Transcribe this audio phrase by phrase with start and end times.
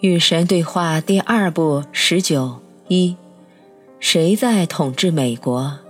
[0.00, 3.16] 与神对话第二部十九一，
[3.98, 5.80] 谁在统治美国？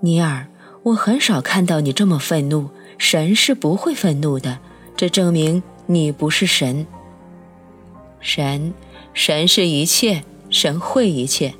[0.00, 0.48] 尼尔，
[0.82, 2.68] 我很少看到你这么愤怒。
[2.98, 4.58] 神是不会愤怒的，
[4.98, 6.86] 这证明你不是神。
[8.20, 8.74] 神，
[9.14, 11.54] 神是一切，神会一切，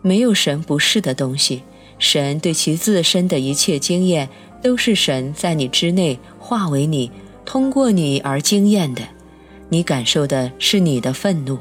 [0.00, 1.64] 没有神不是的东西。
[1.98, 4.28] 神对其自身的一切经验，
[4.62, 7.10] 都是神在你之内化为你，
[7.44, 9.02] 通过你而经验的。
[9.68, 11.58] 你感受的是你的愤怒，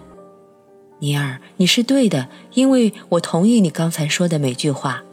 [1.00, 5.04] 尼尔，你是对的，因为我同意你刚才说的每句话。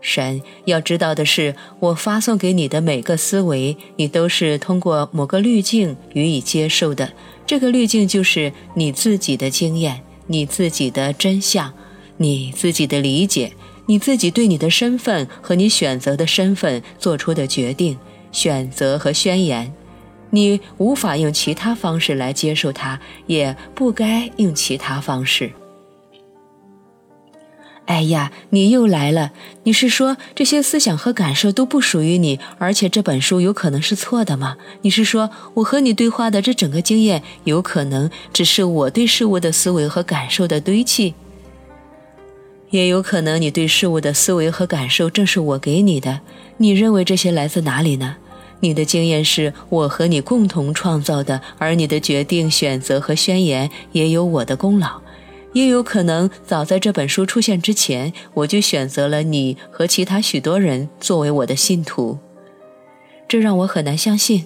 [0.00, 7.12] 神要知道的是，我发送给你的每个思维，你都是通过某个滤镜予以接受的。
[7.44, 11.72] 这个滤镜就是你自己的经验、你自己的真相、
[12.16, 13.52] 你自己的理解、
[13.86, 17.98] 你自己对你的身份和你选择的身份做出的决定、
[18.30, 19.72] 选择和宣言。
[20.30, 25.52] 你无法用其他方式来接受它，也不该用其他方式。
[27.86, 29.32] 哎呀，你又来了！
[29.62, 34.58] 你是说这些思想和感受都不属于你，而且这本书有可能是错的吗？
[34.82, 41.14] 你是说我和你对话的这整个经验有可能只是我对事物的思维和感受的堆砌？
[42.68, 46.20] 也有可能你对事物的思维和感受正是我给你的？
[46.58, 48.18] 你认为这些来自哪里呢？
[48.60, 55.00] 你的经验是我和你共同创造的，而你的决定、选择和宣言也有我的功劳。
[55.54, 62.18] 也有可能，早在这本书出现之前，我就选择了你和其他许多人作为我的信徒。
[63.26, 64.44] 这让我很难相信。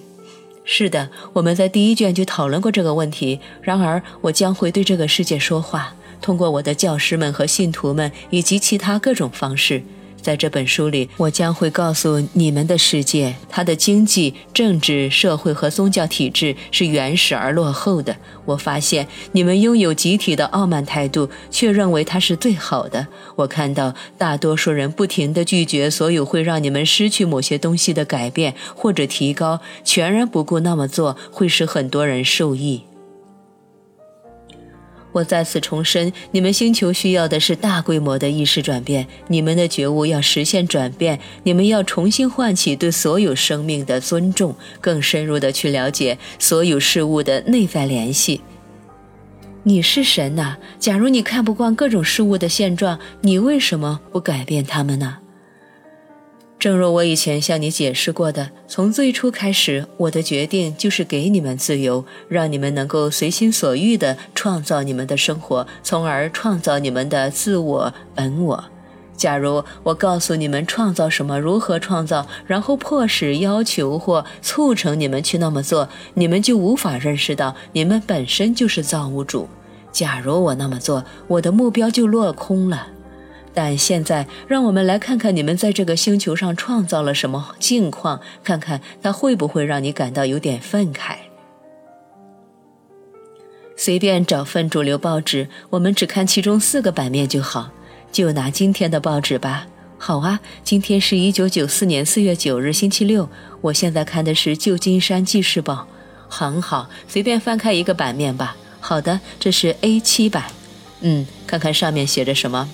[0.63, 3.41] 是的，我们在第一卷就讨论过这个问题。
[3.61, 9.83] 然而，我将会对这个世界说话，通过我的教师们和信徒们以及其他各种方式。
[10.23, 18.15] 在这本书里，我将会告诉你们的世界，它的经济、政治、社会和宗教体制是原始而落后的。
[18.45, 23.05] 我发现你们拥有集体的傲慢态度，却认为它是最好的。
[23.35, 32.83] 我看到大多数人不停地拒绝所有会让你们失去某些东西的改变或者提高，全然不顾那么做会使很多人受益。
[35.13, 39.07] 我再次重申，你们星球需要的是大规模的意识转变。
[39.29, 48.41] 你们的觉悟要实现转变，你们要重新唤起对所有生命的尊重，更深入的去了解所有事物的内在联系。
[49.65, 50.57] 你是神呐！
[50.77, 55.19] 假如你看不惯各种事物的现状，你为什么不改变它们呢？
[56.63, 68.63] 正如我以前向你解释过的，从最初开始，我的决定就是给你们自由，让你们能够随心所欲地创造你们的生活，从而创造你们的自我本我。
[69.17, 79.49] 假如我告诉你们创造什么、如何创造，然后迫使、要求或促成你们去那么做，你们就无法认识到你们本身就是造物主。
[79.91, 82.87] 假如我那么做，我的目标就落空了。
[83.53, 91.17] 但现在，让我们来看看你们在这个星球上创造了什么境况，看看它会不会让你感到有点愤慨。
[93.75, 97.71] 随便找份主流报纸，我们只看其中四个版面就好。
[98.11, 99.65] 就拿今天的报纸吧。
[99.97, 103.27] 好啊，今天是一九九四年四月九日，星期六。
[103.61, 105.73] 我现在看的是《旧金山纪事报》。
[106.29, 108.55] 很好，随便翻开一个版面吧。
[108.79, 110.45] 好的，这是 A 七版。
[111.01, 112.69] 嗯，看看上面写着什么。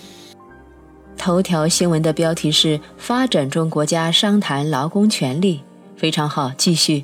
[1.19, 5.59] 头条新闻的标题是“发展中国家商谈劳工权利”，
[5.97, 6.53] 非常好。
[6.57, 7.03] 继续，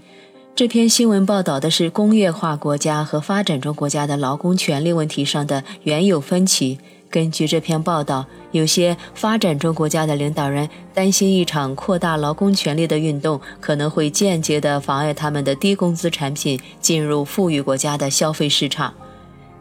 [0.55, 6.79] 这篇新闻报道的是工业化国家和发展中国家的劳工权利问题上的原有分歧。
[7.09, 18.93] 根据这篇报道，有些发展中国家的领导人担心一场扩大劳工权利的运动可能会间接地妨碍他们的低工资产品进入富裕国家的消费市场。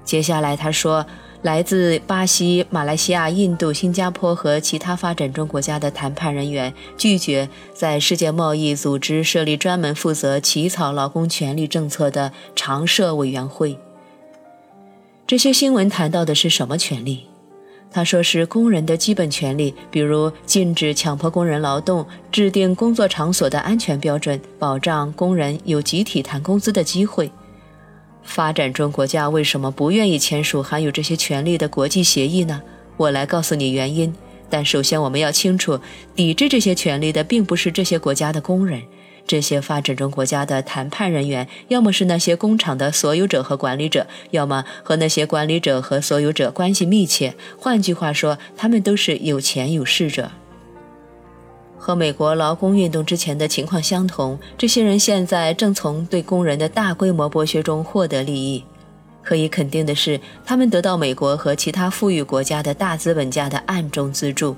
[0.04, 1.04] 接下来他说。
[1.44, 13.78] 来自巴西、马来西亚、印度、新加坡和其他发展中国家的谈判人员拒绝在世界贸易组织设立专门负责起草劳工权利政策的常设委员会。
[15.26, 17.26] 这些新闻谈到的是什么权利？
[17.90, 27.30] 他说是工人的基本权利，比如禁止强迫工人劳动、制定工作场所的安全标准、保障工人有集体谈工资的机会。
[28.24, 32.62] 发展中国家为什么不愿意签署含有这些权利的国际协议呢？
[32.96, 34.12] 我来告诉你原因。
[34.50, 35.80] 但首先，我们要清楚，
[36.14, 38.82] 抵制这些权利的并不是这些国家的工人。
[39.26, 47.34] 这些发展中国家的谈判人员，要么是那些工厂的所有者和管理者，要么和那些管理者和所有者关系密切。
[47.58, 50.30] 换句话说，他们都是有钱有势者。
[51.78, 58.64] 和美国劳工运动之前的情况相同，这些人现在正从对工人的大规模剥削中获得利益。
[59.22, 64.56] 可以肯定的是，他们得到美国和其他富裕国家的大资本家的暗中资助。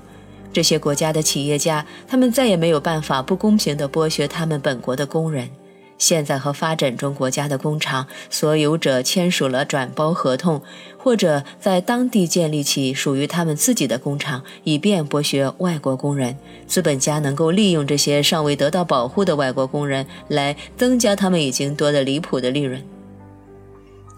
[0.51, 5.49] 这些国家的企业家，他们再也没有办法不公平地剥削他们本国的工人。
[5.97, 10.61] 现在和发展中国家的工厂所有者签署了转包合同，
[10.97, 16.37] 或者在当地建立起属于他们自己的工厂，以便剥削外国工人。
[16.67, 22.83] 资本家能够利用这些尚未得到保护的外国工人，来增加他们已经多得离谱的利润。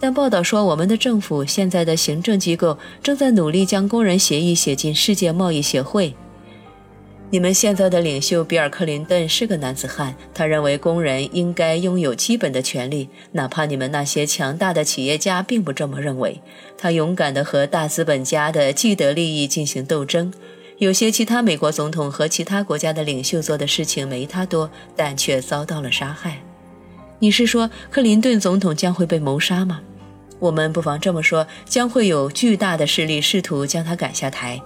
[0.01, 6.15] 但报道说，我们的政府现在的行政机构正在努力将工人协议写进世界贸易协会。
[7.31, 16.41] 你们现在的领袖比尔·克林顿是个男子汉，他认为工人应该拥有基本的权利，哪怕你们那些强大的企业家并不这么认为。
[16.75, 20.33] 他勇敢地和大资本家的既得利益进行斗争。
[20.79, 26.41] 有些其他美国总统和其他国家的领袖做的事情没他多，但却遭到了杀害。
[27.19, 29.81] 你是说克林顿总统将会被谋杀吗？
[30.39, 34.59] 我们不妨这么说：将会有巨大的势力试图将他赶下台。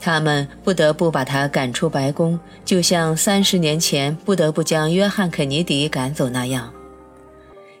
[0.00, 6.72] 他们不得不把他赶出白宫，就像三十年前不得不将约翰·肯尼迪赶走那样。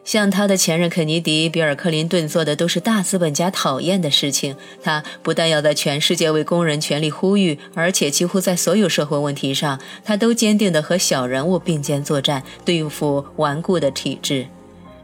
[0.04, 4.56] 像他的前任肯尼迪、比尔·克林顿做的都是大资本家讨厌的事情。
[4.82, 14.46] 他不但要在全世界为工人权利呼吁，而且几乎在所有社会问题上，他都坚定地和小人物并肩作战，对付顽固的体制。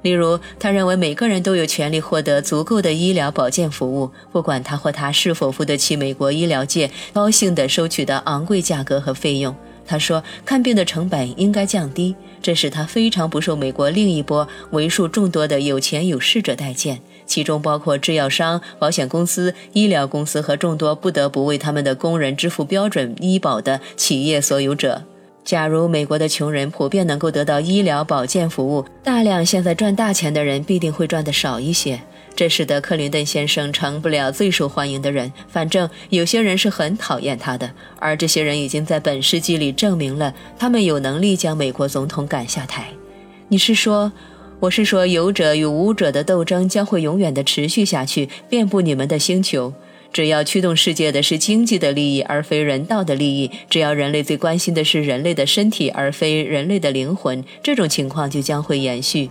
[0.05, 9.57] 例如，他认为每个人都有权利获得足够的医疗保健服务，不管他或他是否付得起美国医疗界高兴地收取的昂贵价格和费用。
[9.87, 25.05] 他说，看病的成本应该降低，这使他非常不受美国另一波为数众多的有钱有势者待见，其中包括制药商、保险公司、医疗公司和众多不得不为他们的工人支付标准医保的企业所有者。
[25.45, 32.01] 假如美国的穷人普遍能够得到医疗保健服务，大量现在赚大钱的人必定会赚得少一些。
[32.35, 35.31] 这使得克林顿先生成不了最受欢迎的人。
[35.47, 42.89] 反正有些人是很讨厌他的，而这些人已经在本世纪里证明了他们有能力将美国总统赶下台。
[43.49, 44.11] 你是说，
[44.61, 49.75] 我是说，有者与无者的斗争将会永远的持续下去，遍布你们的星球。
[50.15, 59.29] 只要驱动世界的是经济的利益，而非人道的利益；只要人类最关心的是人类的身体，而非人类的灵魂，这种情况就将会延续。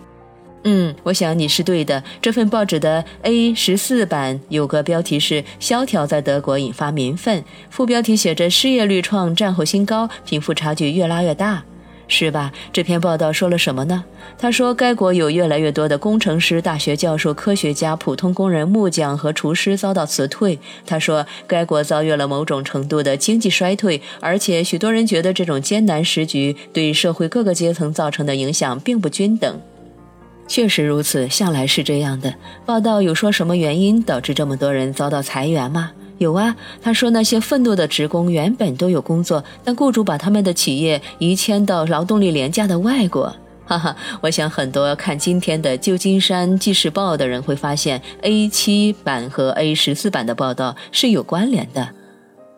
[0.65, 2.03] 嗯，我想你是对的。
[2.21, 11.63] 这份报纸的 A 十四版有个标题是“萧条在德国引发民愤”，副标题写着“失业率创战后新高，贫富差距越拉越大”。
[12.07, 12.51] 是吧？
[12.71, 14.03] 这篇报道说了什么呢？
[14.37, 20.59] 他说，该国有越来越多的工程师、大学教授、科学家、普通工人、木匠和厨师遭到辞退。
[20.85, 29.61] 他说，该国遭遇了某种程度的经济衰退，而且许多人觉得这种艰难时局对社会各个阶层造成的影响并不均等。
[30.47, 32.33] 确实如此，向来是这样的。
[32.65, 35.91] 报道有说什么原因导致这么多人遭到裁员吗？
[36.17, 43.35] 有啊，他说那些愤怒的职工原本都有工作，但雇主把他们的企业移迁到劳动力廉价的外国。
[43.65, 51.89] 哈哈，我想很多看今天的旧金山纪事报的人会发现，A 七版和 A 十四版的报道是有关联的。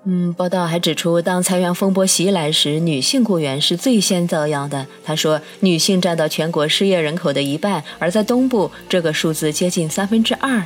[0.07, 4.85] 嗯，报道还指出，当裁员风波袭来时，女性雇员是最先遭殃的。
[5.03, 10.63] 他说，女性占到全国失业人口的一半，而在东部，这个数字接近三分之二。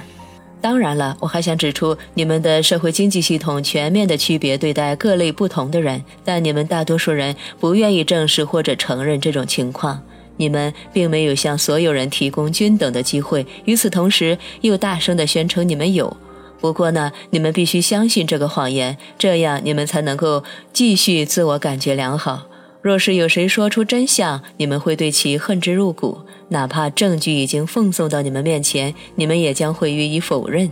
[0.61, 10.01] 当然了，我还想指出，你们的社会经济系统全面的区别对待各类不同的人，但你们大多数人不愿意正视或者承认这种情况。
[10.35, 16.17] 你们并没有向所有人提供均等的机会，与此同时又大声的宣称你们有。
[16.59, 22.48] 不过呢，你们必须相信这个谎言，这样你们才能够继续自我感觉良好。
[22.81, 26.19] 若是有谁说出真相，你们会对其恨之入骨。
[26.49, 30.71] 哪怕证据已经奉送到你们面前，你们也将会予以否认。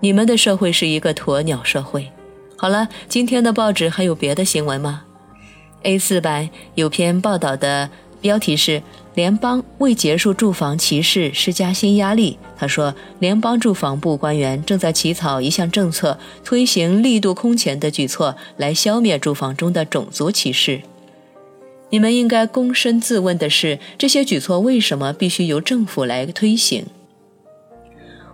[0.00, 2.10] 你们的社会是一个鸵鸟社会。
[2.56, 5.04] 好了，今天的报纸还有别的新闻吗
[5.84, 7.88] ？A4 版有篇报道的
[8.20, 8.82] 标题是
[9.14, 12.38] “联邦为结束住房歧视施加新压力”。
[12.58, 20.82] 他说，联邦住房部官员正在起草一项政策，推行力度空前的举措来消灭住房中的种族歧视。
[21.90, 26.86] 你们应该躬身自问的是：这些举措为什么必须由政府来推行？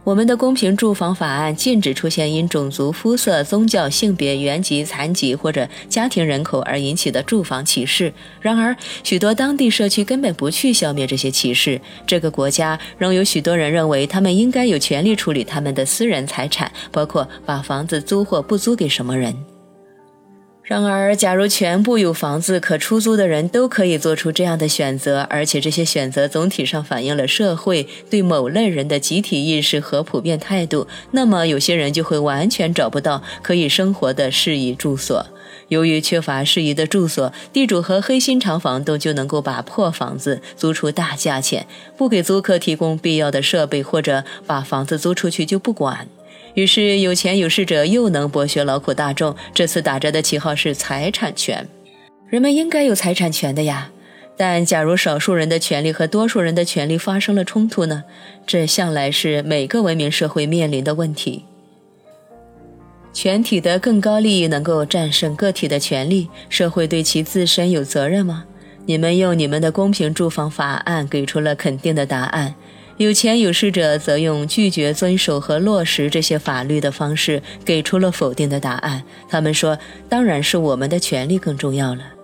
[0.04, 8.12] 我们的公平住房法案禁止出现因种族、肤色、宗教、性别、原籍、残疾或者家庭人口而引起的住房歧视。
[8.40, 11.80] 然而，许多当地社区根本不去消灭这些歧视。
[12.06, 19.34] 这个国家仍有许多人认为他们应该有权利处理他们的私人财产，包括把房子租或不租给什么人。
[20.68, 35.24] 然而，假如全部有房子可出租的人都可以做出这样的选择，而且这些选择总体上反映了社会对某类人的集体意识和普遍态度，那么有些人就会完全找不到可以生活的适宜住所。
[35.68, 46.08] 由于缺乏适宜的住所，地主和黑心肠房东就能够把破房子租出大价钱，不给租客提供必要的设备，或者把房子租出去就不管。
[46.56, 49.36] 于是，有钱有势者又能剥削劳苦大众。
[49.52, 51.68] 这次打着的旗号是财产权，
[52.30, 53.90] 人们应该有财产权的呀。
[54.38, 58.04] 但假如少数人的权利和多数人的权利发生了冲突呢？
[58.46, 61.44] 这向来是每个文明社会面临的问题。
[63.12, 68.46] 全体的更高利益能够战胜个体的权利，社会对其自身有责任吗？
[68.86, 72.54] 你们用你们的公平住房法案给出了肯定的答案。
[72.98, 79.02] 有钱有势者则用拒绝遵守和落实这些法律的方式给出了否定的答案。
[79.28, 82.14] 他们说：“当然是我们的权利更重要了。”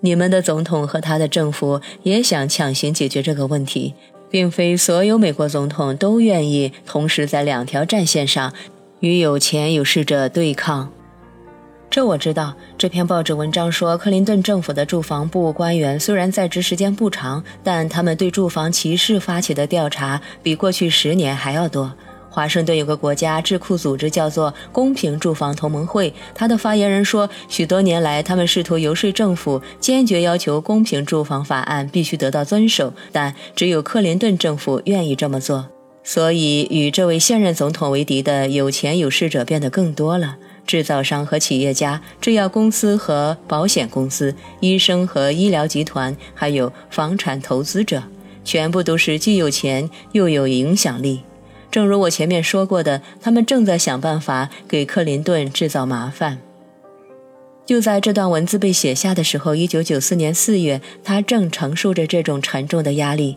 [0.00, 3.94] 你们的总统和他的政府也想强行解决这个问题，
[4.30, 8.52] 并非所有美国总统都愿意同时在两条战线上
[9.00, 10.92] 与有钱有势者对抗。
[11.96, 12.54] 这我知道。
[12.76, 21.90] 这篇报纸文章说，克林顿政府的住房部官员虽然在职时间不长，但他们对住房歧视发起的调查比过去十年还要多。
[22.28, 35.68] 华盛顿有个国家智库组织叫做公平住房同盟会，他的发言人说，许多年来他们试图游说政府坚决要求公平住房法案必须得到遵守，但只有克林顿政府愿意这么做。
[36.04, 40.36] 所以，与这位现任总统为敌的有钱有势者变得更多了。
[40.66, 48.02] 制造商和企业家、制药公司和保险公司、医生和医疗集团，还有房产投资者，
[48.44, 51.22] 全部都是既有钱又有影响力。
[51.70, 56.38] 正如我前面说过的，他们正在想办法给克林顿制造麻烦。
[57.66, 63.36] 就在这段文字被写下的时候，一九九四年四月，他正承受着这种沉重的压力。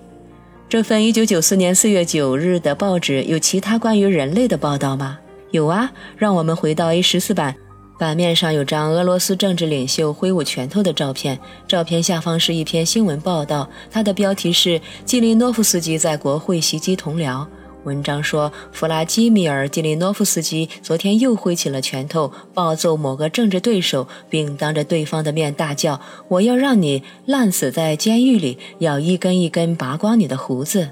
[0.69, 5.17] 这份一九九四年四月九日的报纸有其他关于人类的报道吗？
[5.51, 7.55] 有啊，让我们回到 A 十四版，
[7.97, 17.45] 版面上有张俄罗斯政治领袖挥舞拳头的照片，照片下方是一篇新闻报道，它的标题是“基林诺夫斯基在国会袭击同僚”。
[17.85, 30.89] 文章说，弗拉基米尔·基林诺夫斯基昨天又挥起了拳头，暴揍某个政治对手，并当着对方的面大叫：“我要让你烂死在监狱里，要一根一根拔光你的胡子。”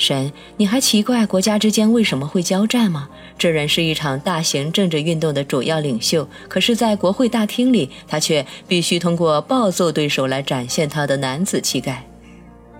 [0.00, 3.10] 神，你还奇怪国家之间为什么会交战吗？
[3.36, 12.06] 这人是一场大型政治运动的主要领袖，可是，在国会大厅里，他却必须通过暴揍对手来展现他的男子气概。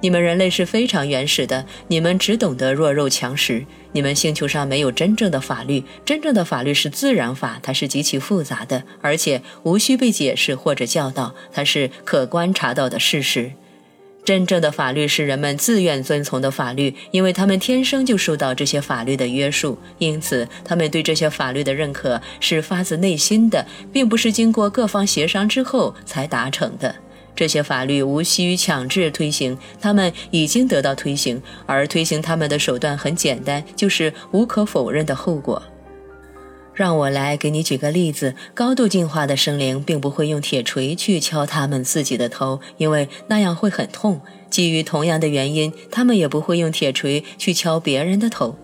[0.00, 3.66] 你们人类是非常原始的，你们只懂得弱肉强食。
[3.92, 13.52] 你们星球上没有真正的法律，真正的法律是自然法，它是极其复杂的，而且无需被解释或者教导，它是可观察到的事实。
[14.22, 26.94] 真正的法律是人们自愿遵从的法律，因为他们天生就受到这些法律的约束，因此他们对这些法律的认可是发自内心的，并不是经过各方协商之后才达成的。
[27.34, 35.62] 这些法律无需强制推行，他们已经得到推行，而推行他们的手段很简单，就是无可否认的后果。
[36.74, 44.20] 让我来给你举个例子：高度进化的生灵并不会用铁锤去敲他们自己的头，因为那样会很痛。
[44.48, 48.56] 基于同样的原因，他们也不会用铁锤去敲别人的头。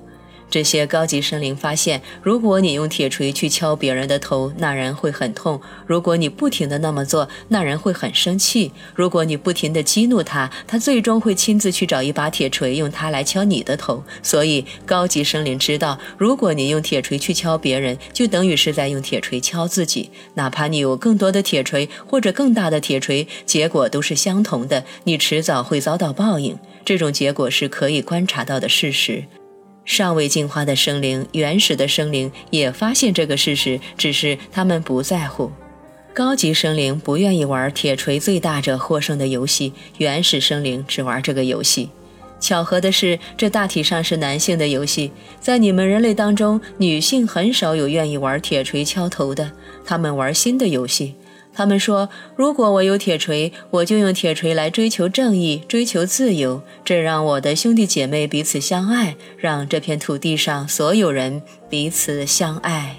[0.49, 14.05] 这些高级生灵发现，如果你用铁锤去敲别人的头，那人会很痛；如果你不停地那么做，那人会很生气；如果你不停地激怒他，他最终会亲自去找一把铁锤，用它来敲你的头。
[14.23, 20.11] 所以，高级生灵知道，如果你用铁锤去敲别人，就等于是在用铁锤敲自己。
[20.35, 26.57] 哪怕你有更多的铁锤或者更大的铁锤，结果都是相同的，你迟早会遭到报应。
[26.85, 29.25] 这种结果是可以观察到的事实。
[29.87, 35.51] 尚未进化的生灵、原始的生灵也发现这个事实，只是他们不在乎。
[36.13, 41.91] 高级生灵不愿意玩“铁锤最大者获胜”的游戏，原始生灵只玩这个游戏。
[42.41, 45.11] 巧合的是，这大体上是男性的游戏。
[45.41, 49.53] 在你们人类当中，女性很少有愿意玩铁锤敲头的，
[49.85, 51.15] 他们玩新的游戏。
[51.57, 56.61] 他们说：“如果我有铁锤，我就用铁锤来追求正义，追求自由。
[56.85, 62.99] 这让我的兄弟姐妹彼此相爱，让这片土地上所有人彼此相爱。”